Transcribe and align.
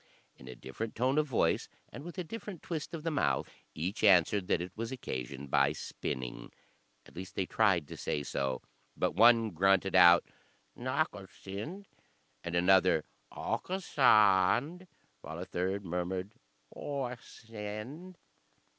In 0.35 0.47
a 0.47 0.55
different 0.55 0.95
tone 0.95 1.19
of 1.19 1.27
voice, 1.27 1.69
and 1.93 2.03
with 2.03 2.17
a 2.17 2.23
different 2.23 2.63
twist 2.63 2.95
of 2.95 3.03
the 3.03 3.11
mouth, 3.11 3.47
each 3.75 4.03
answered 4.03 4.47
that 4.47 4.59
it 4.59 4.71
was 4.75 4.91
occasioned 4.91 5.51
by 5.51 5.73
spinning. 5.73 6.51
At 7.05 7.15
least 7.15 7.35
they 7.35 7.45
tried 7.45 7.87
to 7.87 7.95
say 7.95 8.23
so, 8.23 8.63
but 8.97 9.11
one 9.11 9.51
grunted 9.51 9.93
out 9.95 10.25
"Nakasind," 10.75 11.85
and 12.43 12.55
another 12.55 13.03
"Owkasaänd," 13.31 14.87
while 15.21 15.37
a 15.37 15.45
third 15.45 15.85
murmured 15.85 16.33
"O 16.75 17.03
a 17.05 17.09
a 17.11 17.17
send." 17.21 18.17